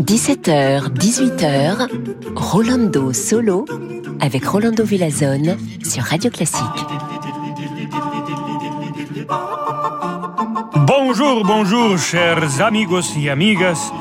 [0.00, 1.88] 17h, 18h,
[2.34, 3.64] Rolando Solo
[4.18, 6.64] avec Rolando Villazone sur Radio Classique.
[10.84, 13.92] Bonjour, bonjour, chers amigos et amigas.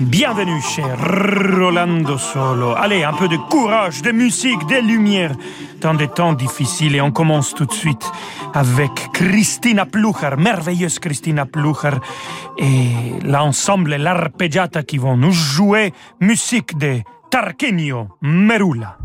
[0.00, 2.74] Bienvenue, cher Rolando Solo.
[2.76, 5.32] Allez, un peu de courage, de musique, de lumière
[5.80, 8.10] dans des temps difficiles et on commence tout de suite
[8.54, 11.96] avec Christina Plucher, merveilleuse Christina Plucher
[12.58, 19.01] et l'ensemble l'arpeggiata qui vont nous jouer musique de Tarquinio Merula.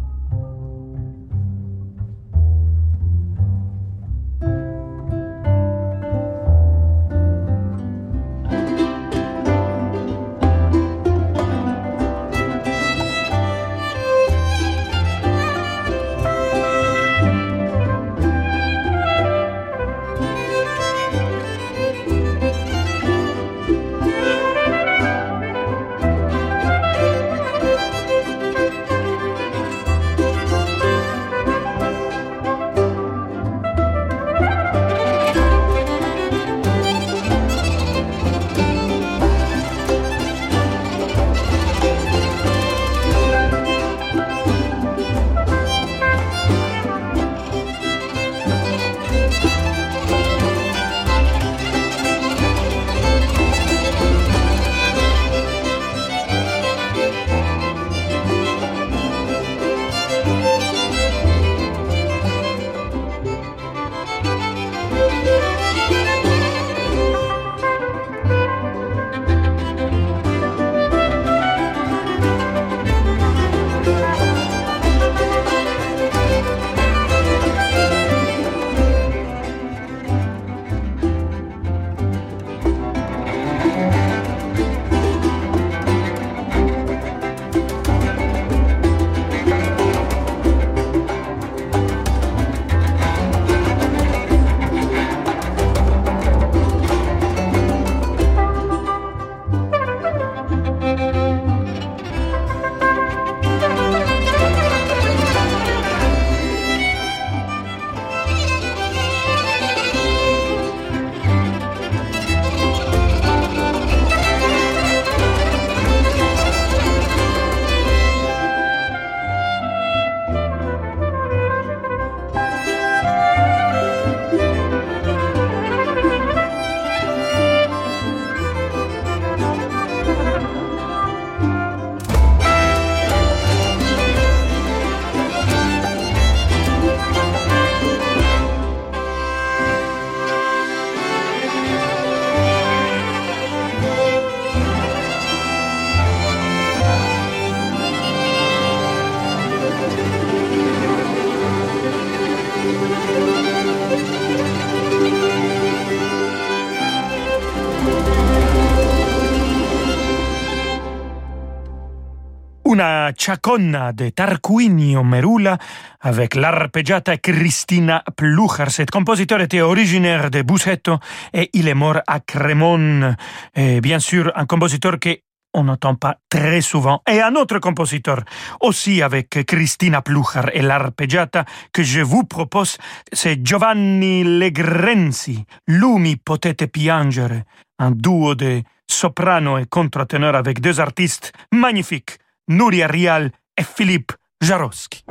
[162.77, 165.57] Una chaconna de Tarquinio Merula
[166.01, 168.69] avec l'arpeggiata Cristina Plucher.
[168.69, 170.99] Cet compositeur était originaire de Busseto
[171.33, 173.15] et il est mort à Crémone.
[173.55, 175.17] Et bien sûr, un compositeur que
[175.55, 177.01] on n'entend pas très souvent.
[177.09, 178.23] Et un autre compositeur,
[178.61, 182.77] aussi avec Cristina Plucher et l'arpeggiata, que je vous propose,
[183.11, 187.45] c'est Giovanni Legrenzi, Lumi potete piangere,
[187.79, 195.03] un duo de soprano et contre-ténor avec deux artistes magnifiques, Nuria Rial et Philippe Jarowski.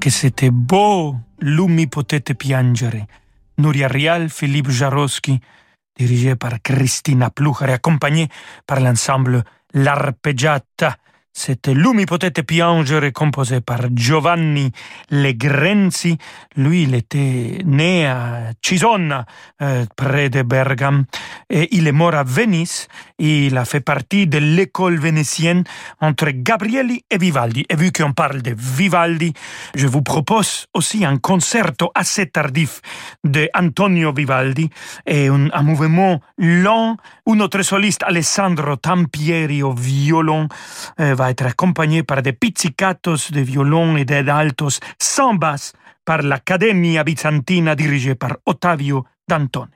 [0.00, 1.14] Che c'était beau!
[1.40, 3.06] Lumi potete piangere.
[3.56, 5.38] Nuria Rial, Philippe Jarosky,
[5.92, 8.28] dirigé par Christina Plucher et accompagné
[8.64, 10.96] par l'ensemble L'Arpeggiata
[11.32, 14.72] C'était Lumi potete piangere composé par Giovanni
[15.10, 16.18] Legrenzi.
[16.56, 19.24] Lui, il était né à Cisonna,
[19.62, 21.04] euh, près de Bergame,
[21.48, 22.88] et il est mort à Venise.
[23.18, 25.62] Il a fait partie de l'école vénitienne
[26.00, 27.64] entre Gabrieli et Vivaldi.
[27.68, 29.32] Et vu qu'on parle de Vivaldi,
[29.76, 32.80] je vous propose aussi un concerto assez tardif
[33.22, 34.68] de Antonio Vivaldi
[35.06, 40.48] et un, un mouvement lent où notre soliste Alessandro Tampieri au violon
[40.98, 45.74] euh, va être accompagné par des pizzicatos de violon et d'altos sans basse
[46.06, 49.68] par l'Accademia Bizantina dirigée par Ottavio Dantone.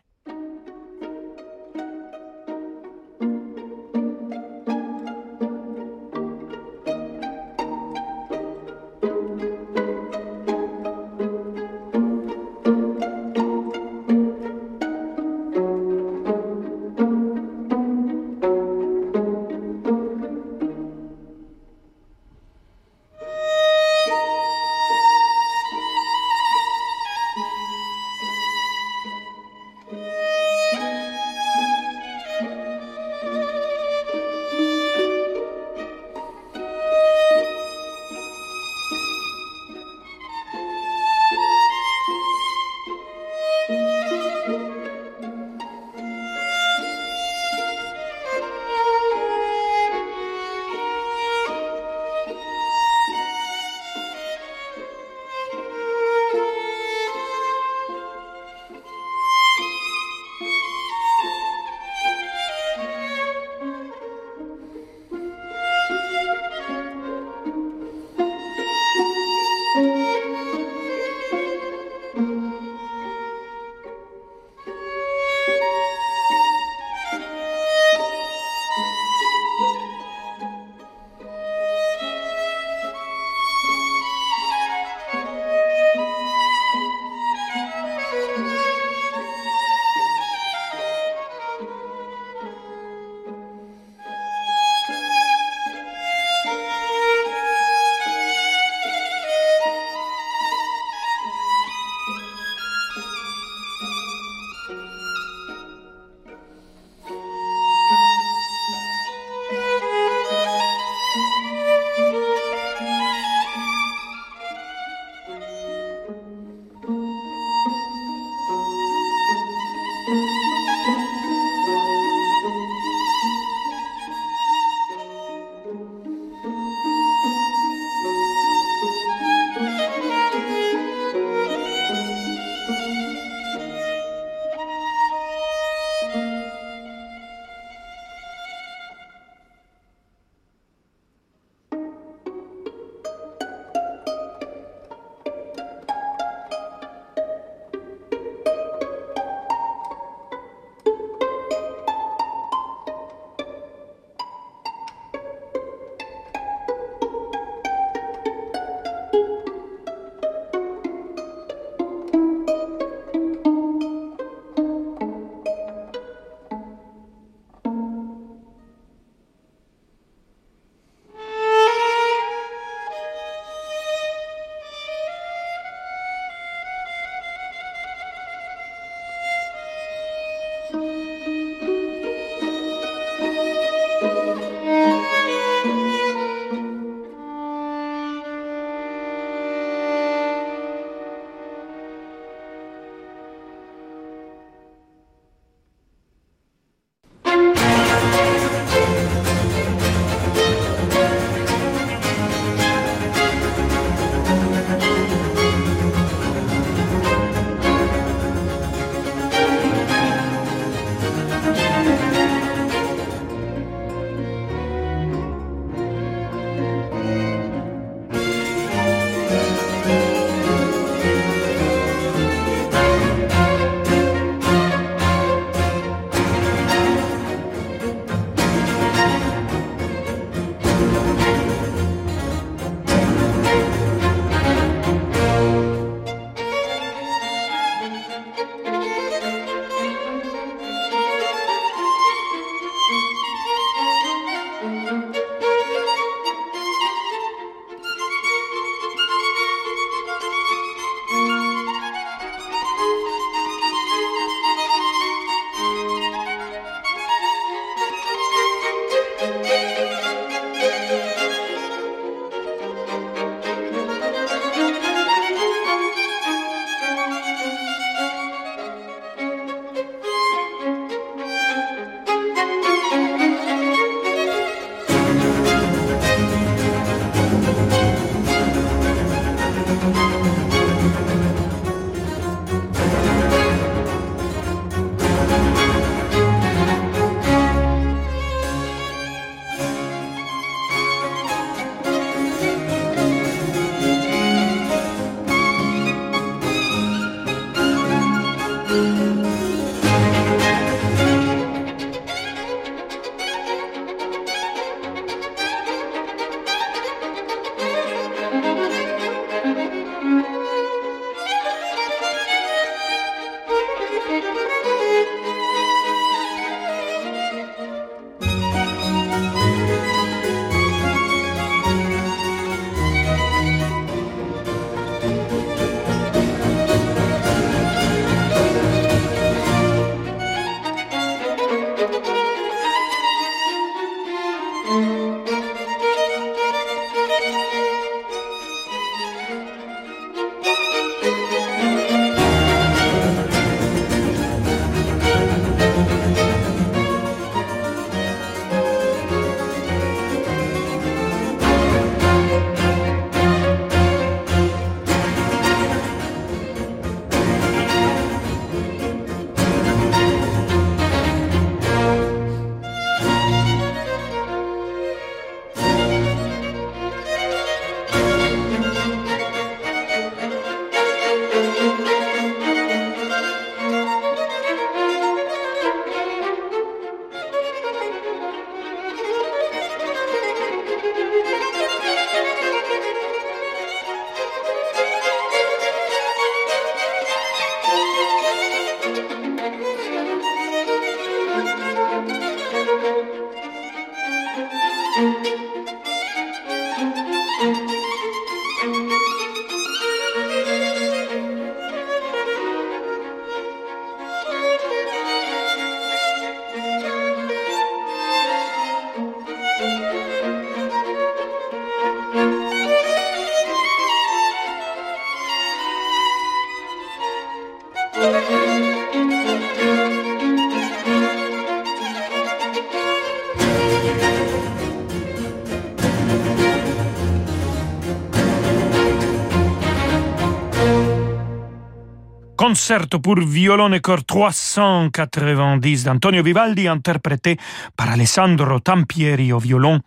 [432.65, 437.37] Concerto pour violon et cor 390 d'Antonio Vivaldi interprété
[437.77, 439.81] par Alessandro Tampieri au violon,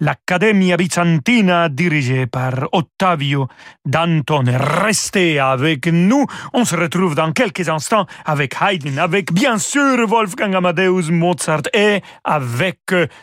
[0.00, 3.48] l'Accademia Bizantina dirigée par Ottavio
[3.84, 4.48] Dantone.
[4.48, 6.24] Restez avec nous,
[6.54, 12.00] on se retrouve dans quelques instants avec Haydn, avec bien sûr Wolfgang Amadeus Mozart et
[12.24, 12.78] avec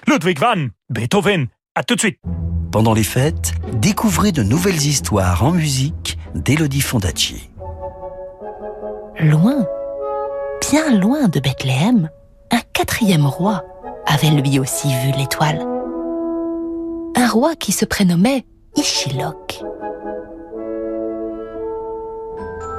[0.06, 1.48] Ludwig van Beethoven.
[1.74, 2.20] À tout de suite.
[2.72, 7.49] Pendant les fêtes, découvrez de nouvelles histoires en musique d'Elodie Fondacci
[9.20, 9.66] loin,
[10.62, 12.10] bien loin de Bethléem,
[12.52, 13.64] un quatrième roi
[14.06, 15.60] avait lui aussi vu l'étoile.
[17.16, 18.46] Un roi qui se prénommait
[18.76, 19.62] Ishilok.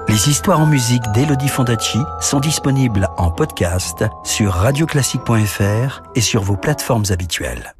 [0.08, 6.56] Les histoires en musique d'Elodie Fondacci sont disponibles en podcast sur radioclassique.fr et sur vos
[6.56, 7.74] plateformes habituelles.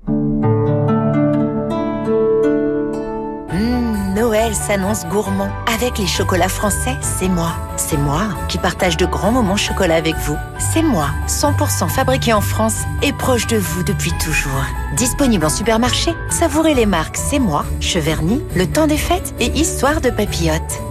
[4.21, 5.51] Noël s'annonce gourmand.
[5.75, 7.55] Avec les chocolats français, c'est moi.
[7.79, 10.37] C'est moi qui partage de grands moments chocolat avec vous.
[10.59, 14.67] C'est moi, 100% fabriqué en France et proche de vous depuis toujours.
[14.95, 20.03] Disponible en supermarché, savourez les marques C'est moi, Cheverny, Le Temps des Fêtes et Histoire
[20.03, 20.83] de Papillote.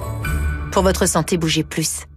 [0.72, 2.09] Pour votre santé, bougez plus.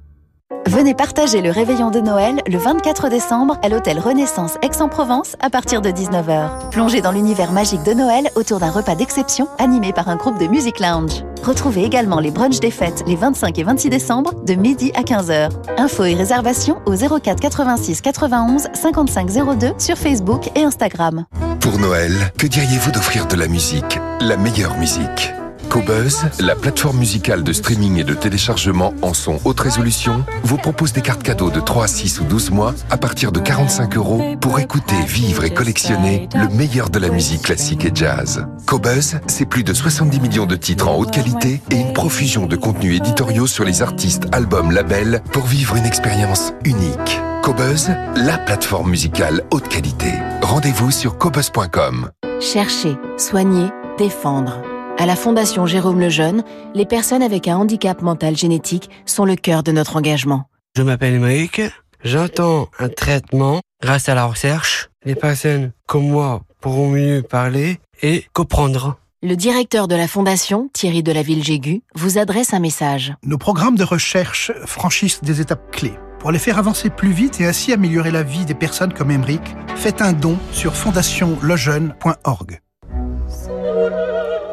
[0.67, 5.83] Venez partager le réveillon de Noël le 24 décembre à l'hôtel Renaissance Aix-en-Provence à partir
[5.83, 6.71] de 19h.
[6.71, 10.47] Plongez dans l'univers magique de Noël autour d'un repas d'exception animé par un groupe de
[10.47, 11.25] music lounge.
[11.43, 15.51] Retrouvez également les brunchs des fêtes les 25 et 26 décembre de midi à 15h.
[15.79, 21.27] Infos et réservations au 04 86 91 55 02 sur Facebook et Instagram.
[21.61, 25.33] Pour Noël, que diriez-vous d'offrir de la musique La meilleure musique?
[25.73, 30.93] Cobuzz, la plateforme musicale de streaming et de téléchargement en son haute résolution, vous propose
[30.93, 34.61] des cartes cadeaux de 3, 6 ou 12 mois à partir de 45 euros pour
[34.61, 38.45] écouter, vivre et collectionner le meilleur de la musique classique et jazz.
[38.67, 42.57] Cobuzz, c'est plus de 70 millions de titres en haute qualité et une profusion de
[42.57, 47.19] contenus éditoriaux sur les artistes, albums, labels pour vivre une expérience unique.
[47.43, 50.13] Cobuzz, la plateforme musicale haute qualité.
[50.43, 52.11] Rendez-vous sur cobuzz.com.
[52.41, 54.61] Chercher, soigner, défendre.
[54.99, 59.63] À la Fondation Jérôme Lejeune, les personnes avec un handicap mental génétique sont le cœur
[59.63, 60.45] de notre engagement.
[60.77, 61.63] Je m'appelle Mike,
[62.05, 64.91] j'entends un traitement grâce à la recherche.
[65.05, 68.97] Les personnes comme moi pourront mieux parler et comprendre.
[69.23, 73.15] Le directeur de la Fondation, Thierry de la Ville-Jégu, vous adresse un message.
[73.25, 75.95] Nos programmes de recherche franchissent des étapes clés.
[76.21, 79.43] Pour les faire avancer plus vite et ainsi améliorer la vie des personnes comme Emric,
[79.75, 82.61] faites un don sur fondationlejeune.org.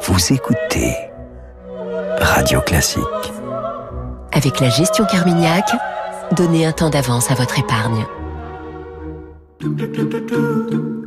[0.01, 0.95] Vous écoutez
[2.19, 3.03] Radio Classique.
[4.31, 5.65] Avec la gestion Carmignac,
[6.31, 8.05] donnez un temps d'avance à votre épargne.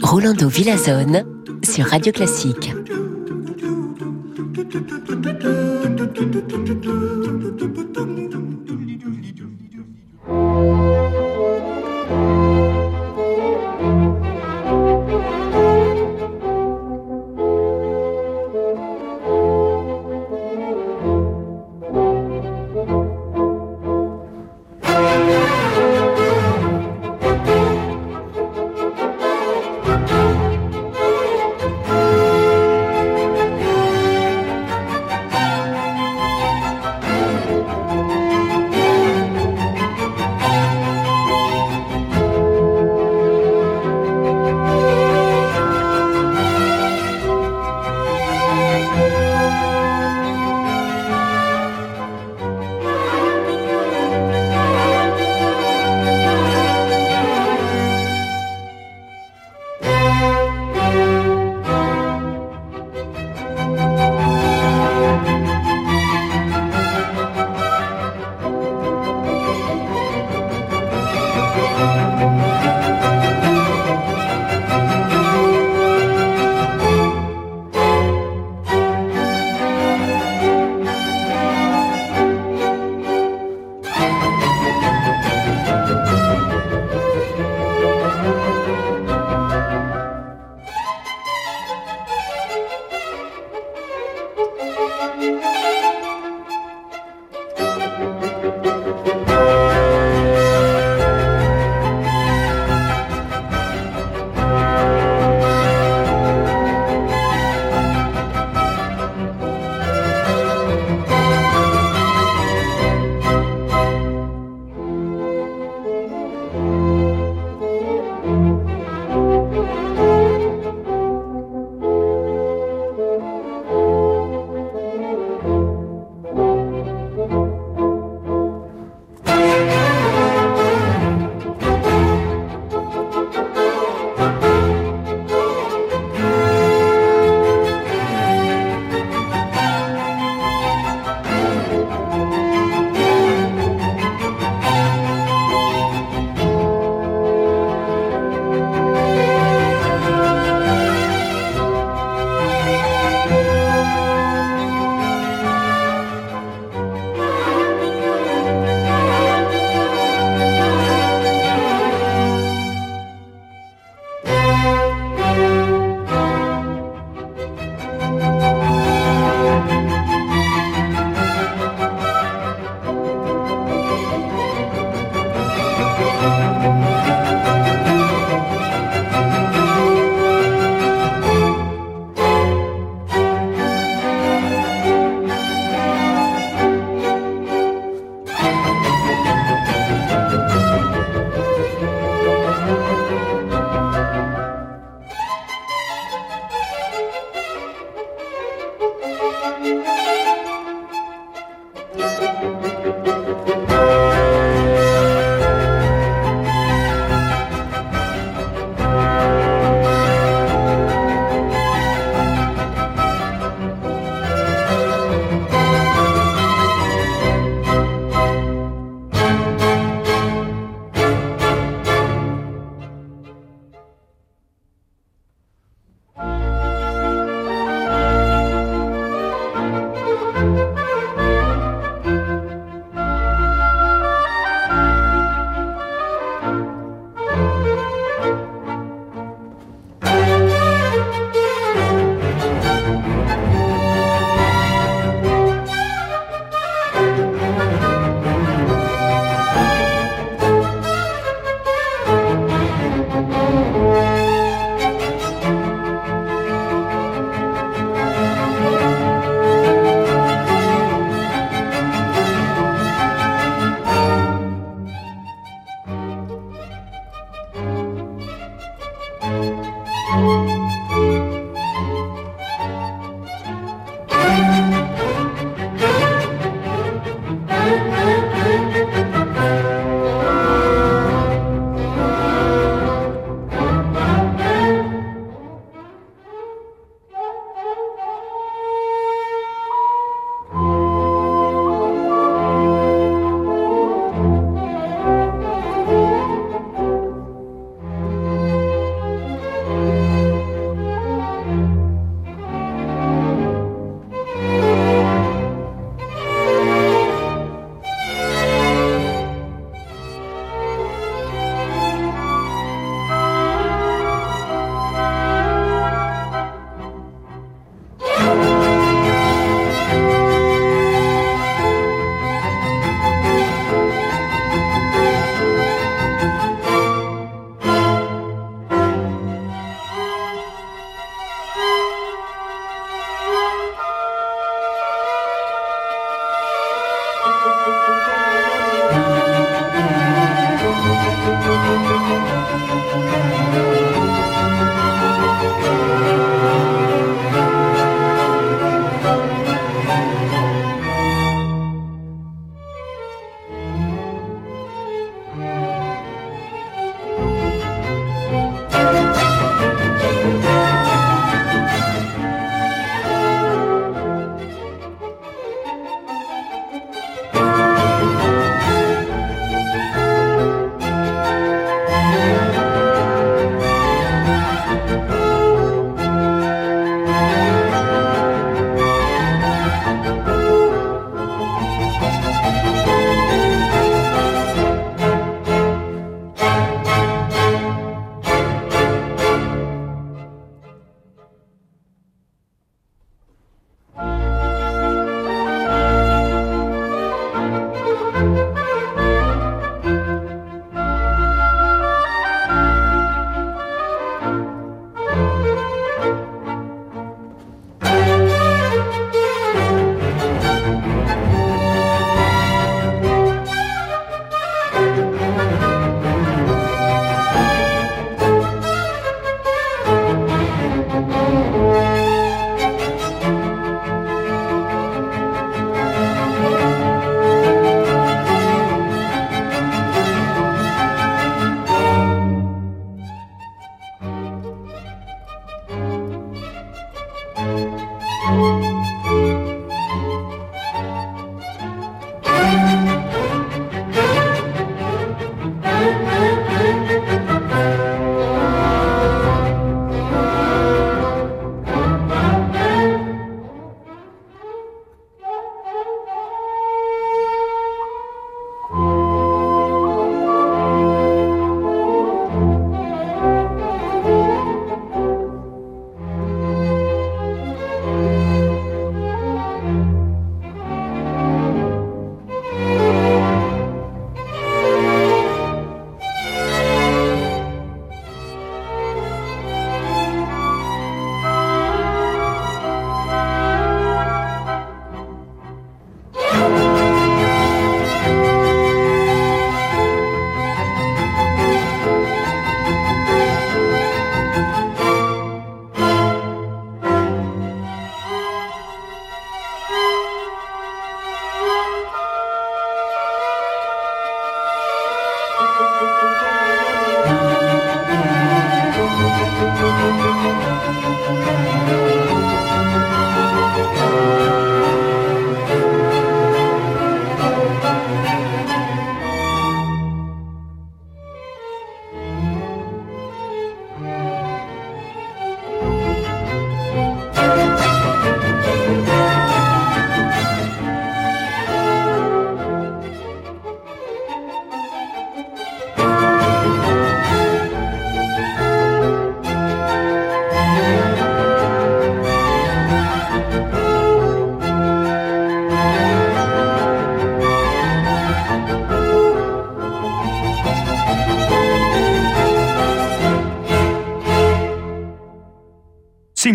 [0.03, 1.25] Rolando Villazone
[1.65, 2.75] sur Radio Classique.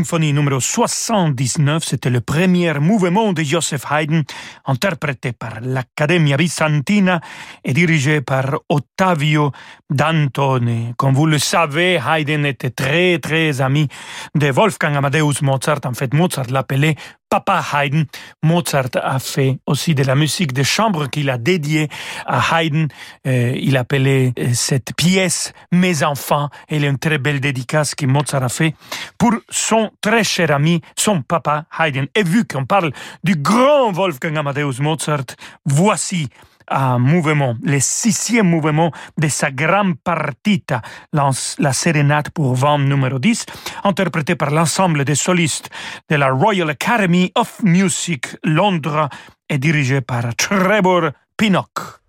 [0.08, 4.22] Symphonie numéro 79, c'était le premier mouvement de Joseph Haydn,
[4.66, 7.20] interprété par l'Accademia Bizantina
[7.66, 9.52] et dirigé par Ottavio
[9.90, 10.94] Dantone.
[10.96, 13.90] Comme vous le savez, Haydn était très très ami
[14.34, 15.82] de Wolfgang Amadeus Mozart.
[15.84, 16.96] En fait, Mozart l'appelait
[17.30, 18.04] Papa Haydn.
[18.44, 21.90] Mozart a fait aussi de la musique de chambre qu'il a dédiée
[22.26, 22.88] à Haydn.
[23.26, 26.50] Euh, il appelait euh, cette pièce Mes enfants.
[26.68, 28.76] Elle est une très belle dédicace que Mozart a fait
[29.18, 32.06] pour son très cher ami, son papa Haydn.
[32.16, 32.92] Et vu qu'on parle
[33.24, 35.26] du grand Wolfgang Amadeus Mozart,
[35.66, 36.30] voici
[36.70, 40.82] un mouvement, le sixième mouvement de sa grande partita,
[41.14, 43.46] la sérénade pour vent numéro 10,
[43.84, 45.70] interprété par l'ensemble des solistes
[46.10, 49.10] de la Royal Academy of Music Londres
[49.50, 52.07] et dirigé par Trevor Pinnock.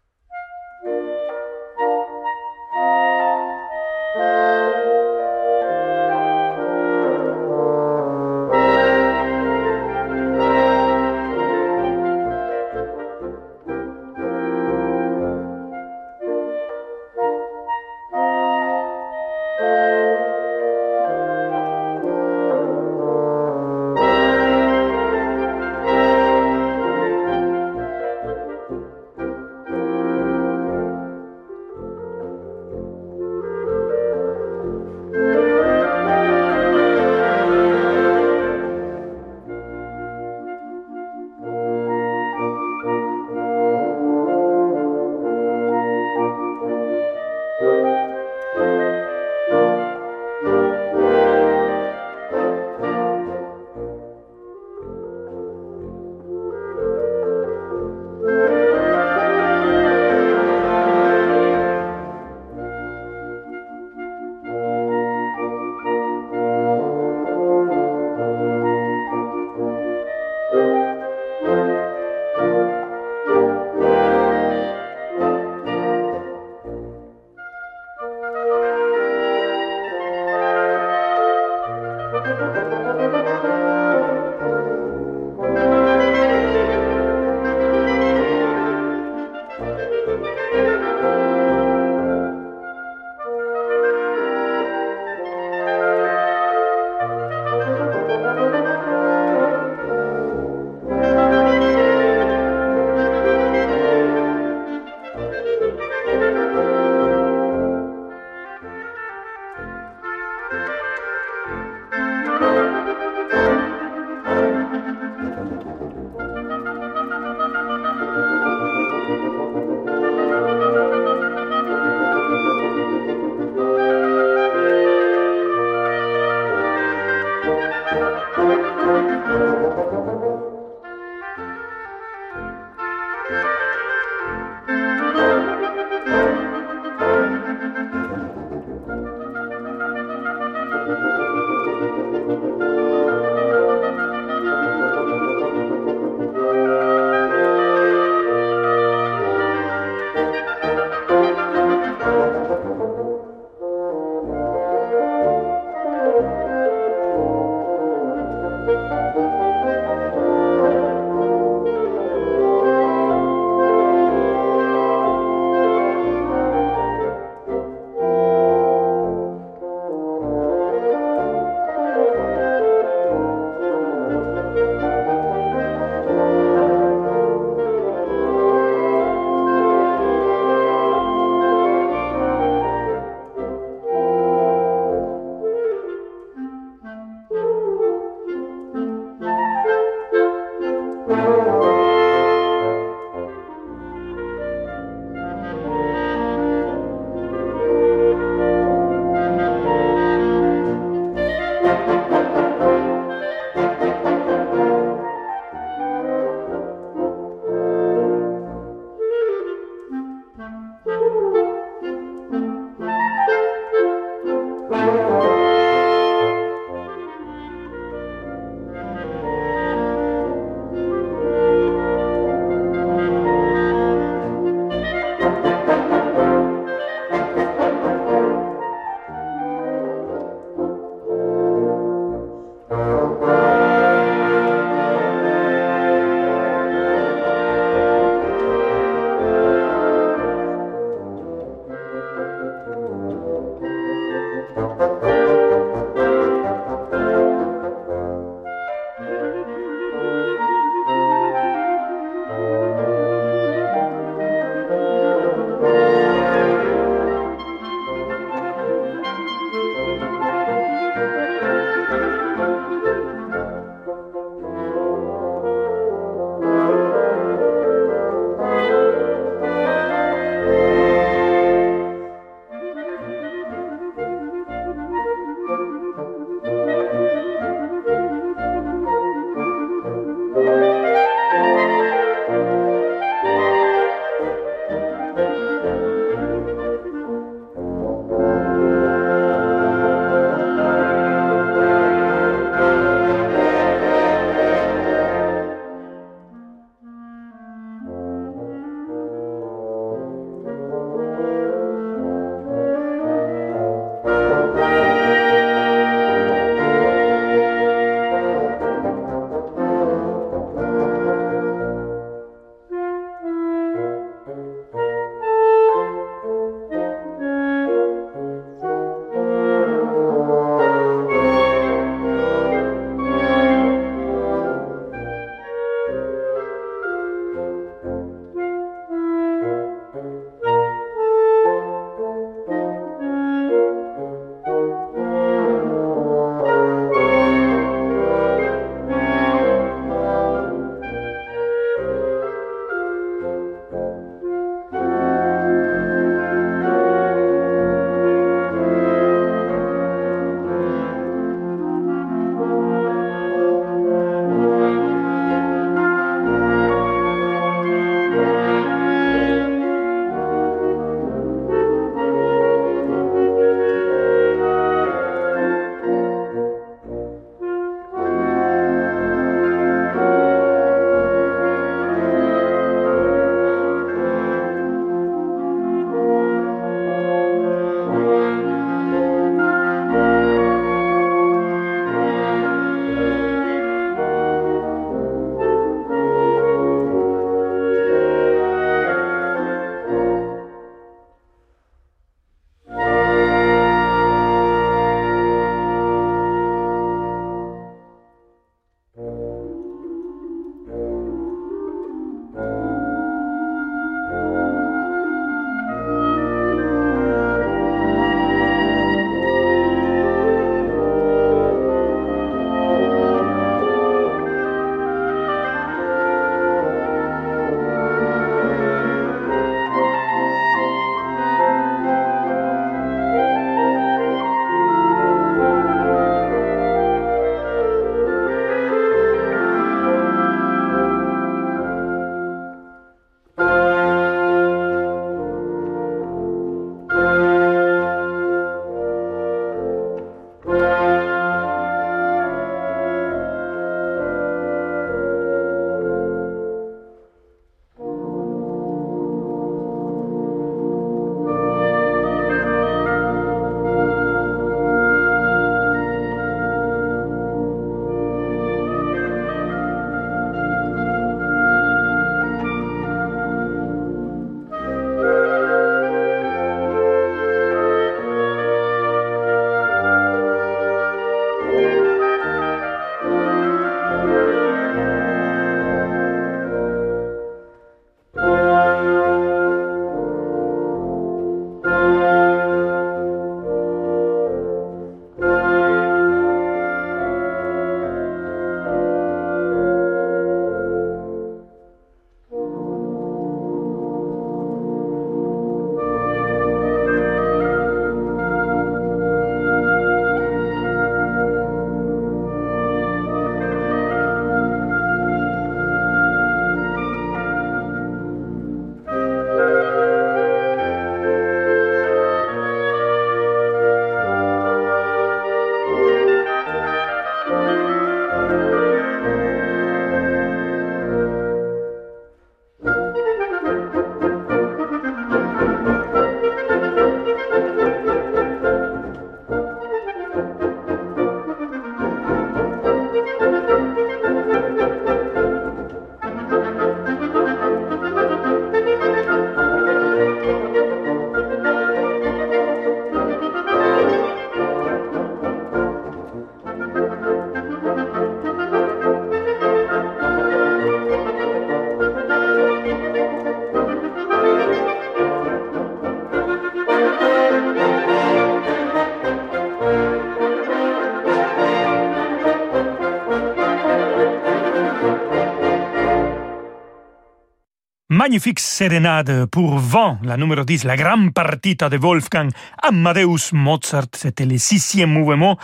[568.08, 572.30] Magnifique sérénade pour vent, la numéro 10, la grande partita de Wolfgang
[572.62, 573.88] Amadeus Mozart.
[573.92, 575.36] C'était le sixième mouvement,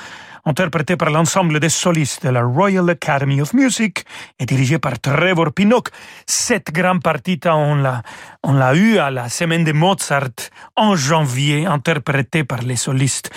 [0.46, 4.06] interprété par l'ensemble des solistes de la Royal Academy of Music
[4.38, 5.90] et dirigé par Trevor Pinnock.
[6.26, 8.00] Cette grande partita, on l'a,
[8.42, 13.30] on l'a eu à la semaine de Mozart en janvier, interprétée par les solistes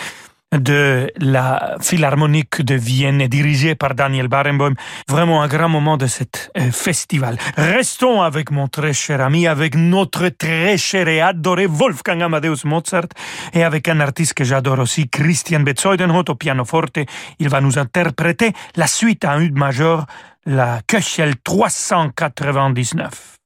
[0.56, 4.74] de la Philharmonique de Vienne dirigée par Daniel Barenboim.
[5.08, 7.38] Vraiment un grand moment de cet euh, festival.
[7.58, 13.08] Restons avec mon très cher ami, avec notre très cher et adoré Wolfgang Amadeus Mozart
[13.54, 17.00] et avec un artiste que j'adore aussi, Christian Betzeudenhout au pianoforte.
[17.40, 20.06] Il va nous interpréter la suite à un majeur,
[20.46, 23.37] la Köchel 399.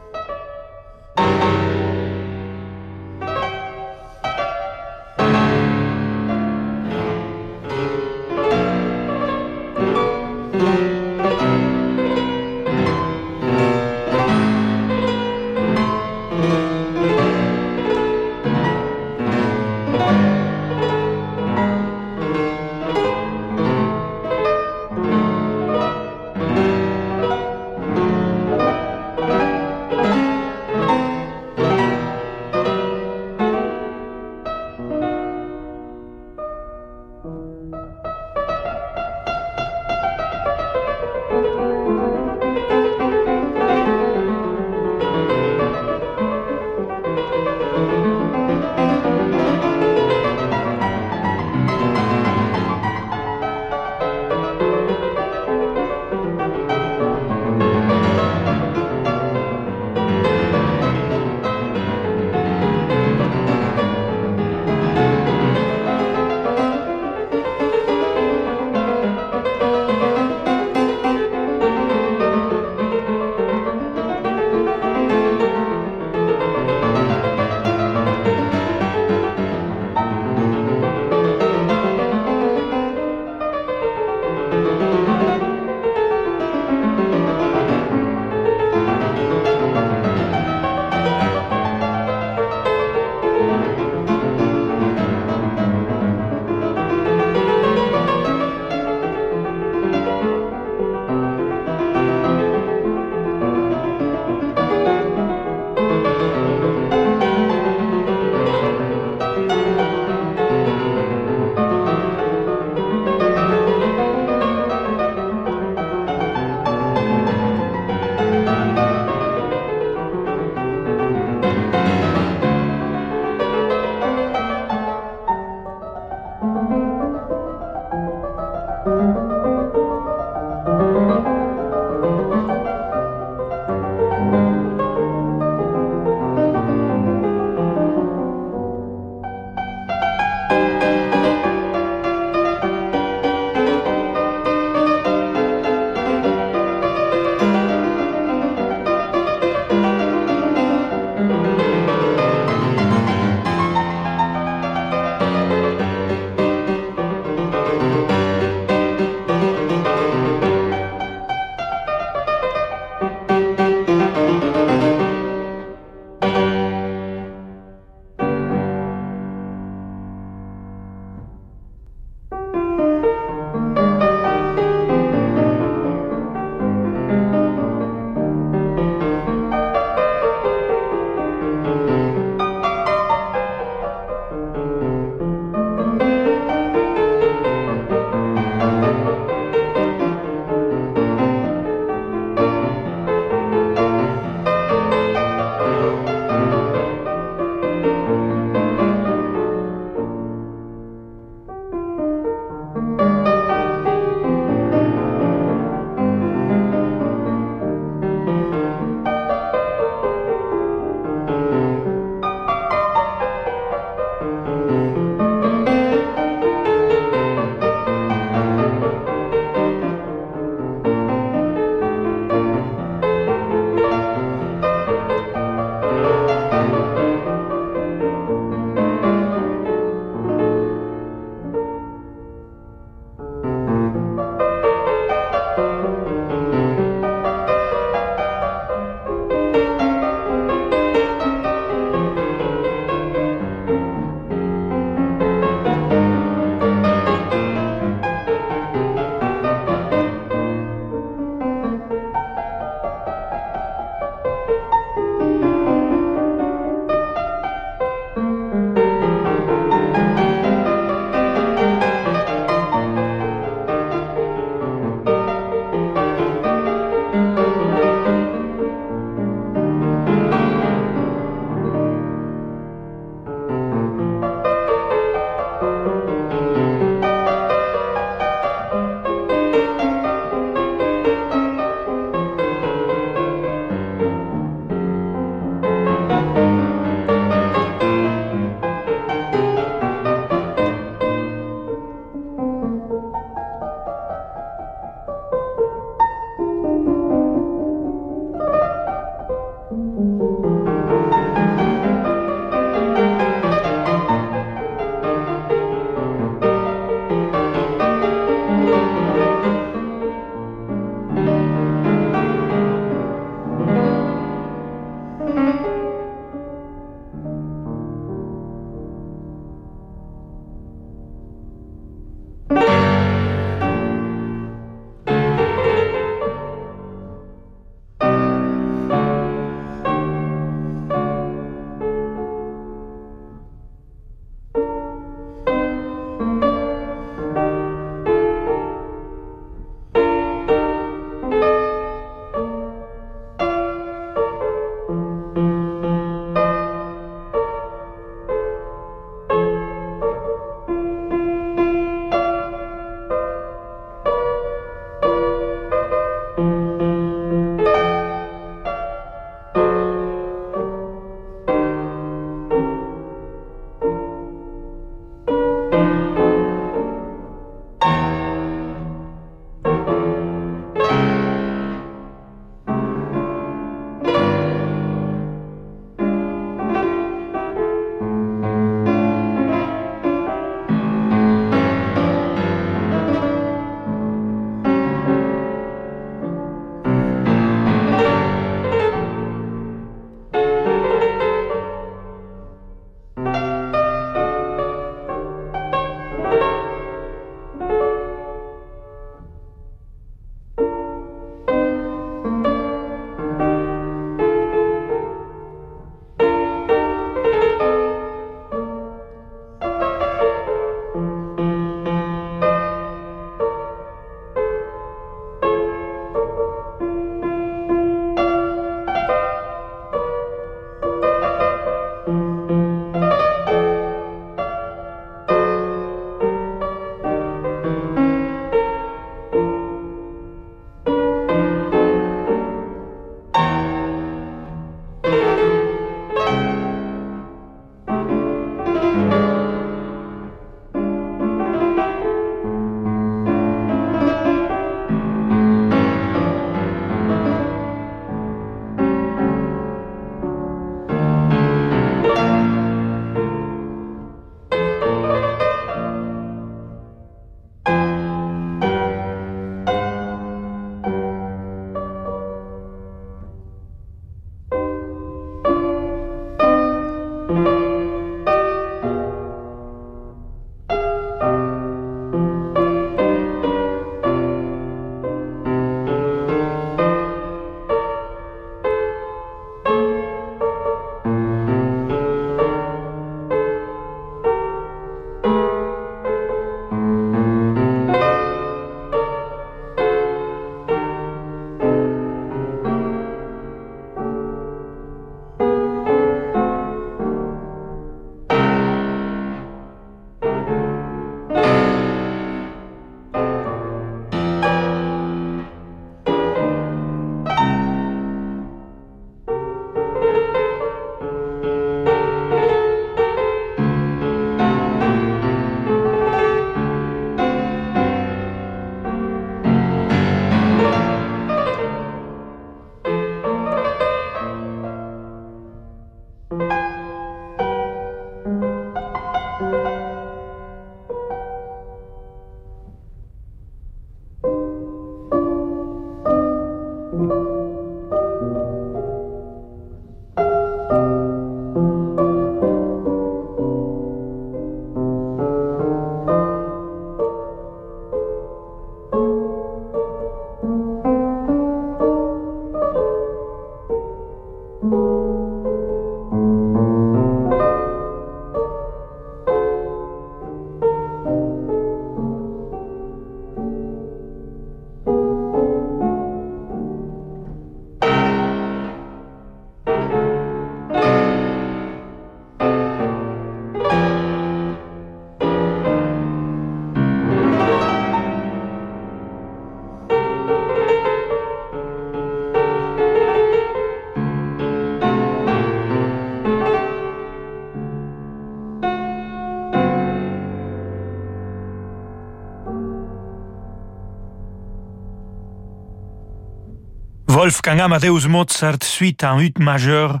[597.30, 600.00] Wolfgang Amadeus Mozart, suite en ut majeur,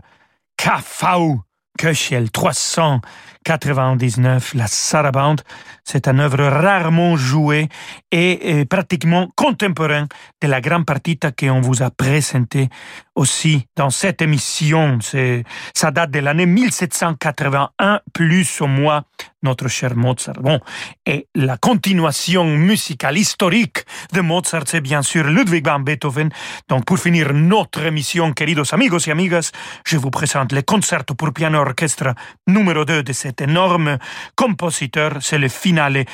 [0.56, 1.38] KV,
[1.78, 5.42] Köchel 399, la Sarabande.
[5.84, 7.68] C'est une œuvre rarement jouée
[8.10, 10.06] et, pratiquement contemporain
[10.40, 12.68] de la grande partita qu'on vous a présentée
[13.14, 14.98] aussi dans cette émission.
[15.02, 15.44] C'est,
[15.74, 19.04] ça date de l'année 1781, plus ou moins
[19.42, 20.40] notre cher Mozart.
[20.40, 20.60] Bon,
[21.06, 26.30] et la continuation musicale historique de Mozart, c'est bien sûr Ludwig van Beethoven.
[26.68, 29.50] Donc, pour finir notre émission, queridos amigos et amigas,
[29.86, 32.14] je vous présente le concerto pour piano orchestre
[32.46, 33.98] numéro 2 de cet énorme
[34.36, 35.18] compositeur.
[35.20, 36.04] C'est le finale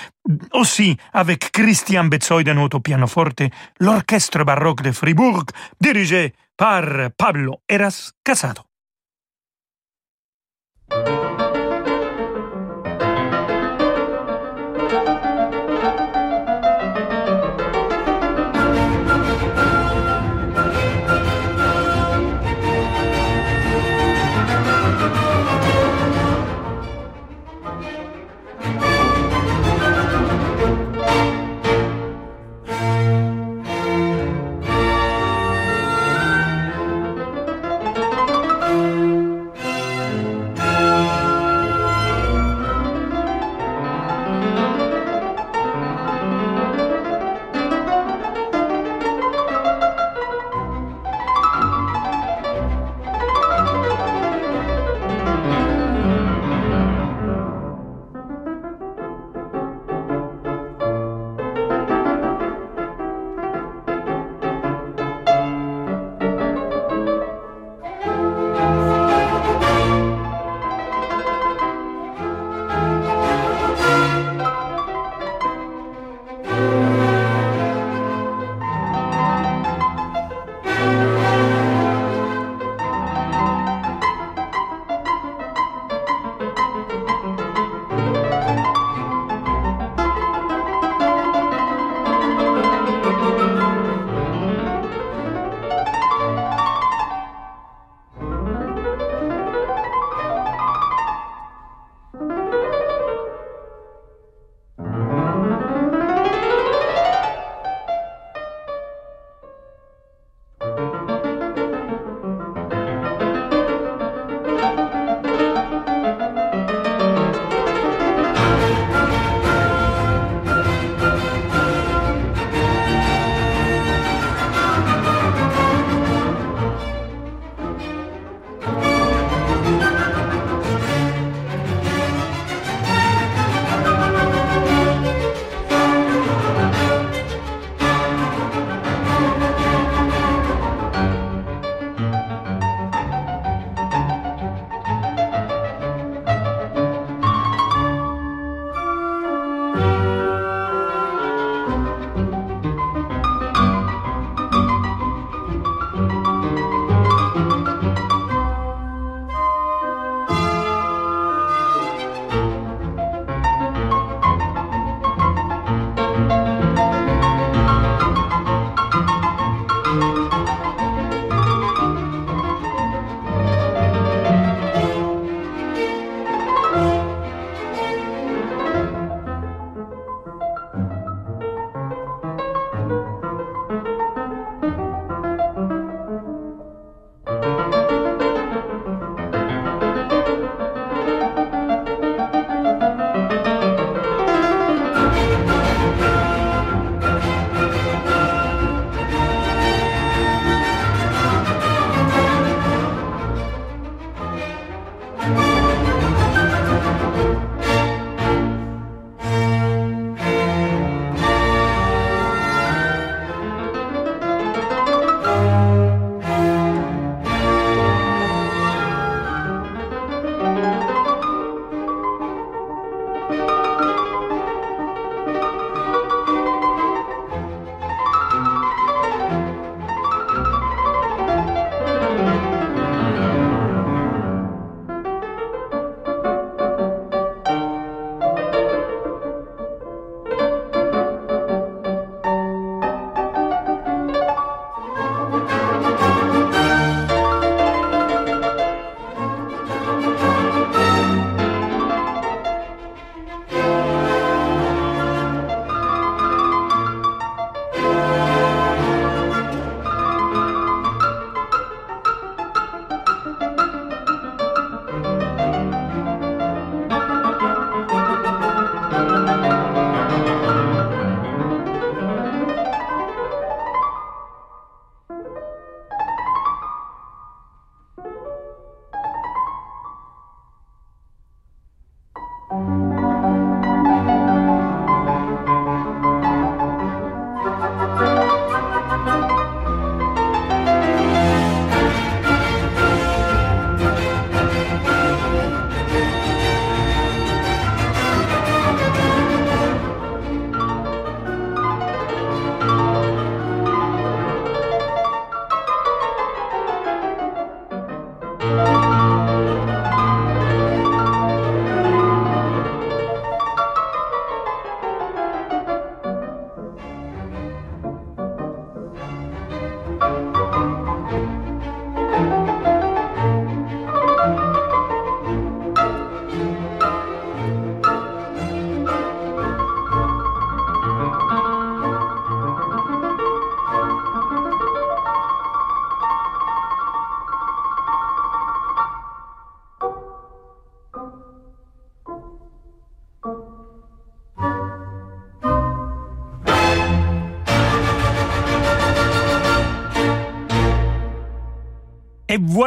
[0.52, 3.42] aussi avec Christian Betzoiden au pianoforte,
[3.80, 5.44] l'orchestre baroque de Fribourg,
[5.80, 8.62] dirigé par Pablo Eras Casado.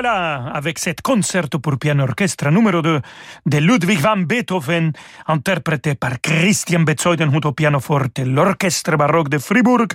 [0.02, 3.02] voilà, avec cette concerto pour piano orchestre numéro 2
[3.48, 4.94] de Ludwig van Beethoven,
[5.28, 9.88] interprété par Christian Bezoidenhut au pianoforte, l'orchestre baroque de Fribourg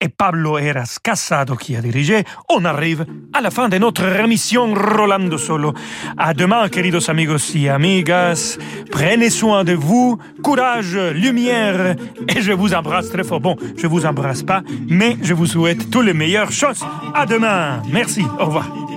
[0.00, 4.74] et Pablo Eras Casado qui a dirigé, on arrive à la fin de notre émission
[4.74, 5.72] Rolando Solo.
[6.18, 8.58] À demain, queridos amigos y amigas.
[8.90, 11.94] Prenez soin de vous, courage, lumière,
[12.26, 13.38] et je vous embrasse très fort.
[13.38, 16.84] Bon, je vous embrasse pas, mais je vous souhaite toutes les meilleures choses.
[17.14, 17.82] À demain.
[17.92, 18.24] Merci.
[18.40, 18.93] Au revoir.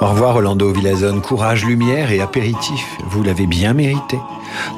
[0.00, 4.18] Au revoir Orlando Villazone, courage, lumière et apéritif, vous l'avez bien mérité.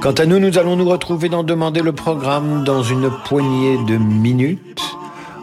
[0.01, 3.97] Quant à nous, nous allons nous retrouver dans Demander le programme dans une poignée de
[3.97, 4.83] minutes.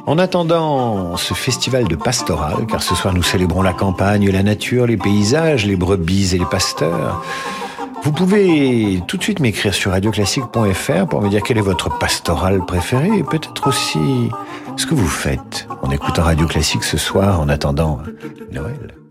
[0.05, 4.85] En attendant ce festival de pastoral, car ce soir nous célébrons la campagne, la nature,
[4.85, 7.23] les paysages, les brebis et les pasteurs,
[8.03, 12.65] vous pouvez tout de suite m'écrire sur radioclassique.fr pour me dire quel est votre pastoral
[12.65, 14.29] préféré et peut-être aussi
[14.75, 17.99] ce que vous faites en écoutant Radio Classique ce soir en attendant
[18.51, 19.02] Noël.